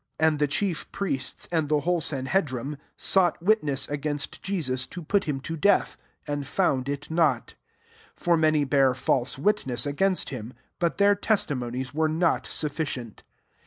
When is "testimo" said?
11.15-11.69